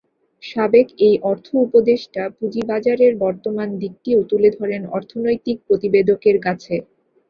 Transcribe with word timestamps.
সাবেক 0.43 0.87
এই 1.07 1.15
অর্থ 1.23 1.47
উপদেষ্টা 1.65 2.23
পুঁজিবাজারের 2.37 3.13
বর্তমান 3.25 3.69
দিকটিও 3.81 4.19
তুলে 4.29 4.49
ধরেন 4.57 4.81
অর্থনৈতিক 4.97 5.57
প্রতিবেদকদের 5.67 6.37
কাছে। 6.45 6.75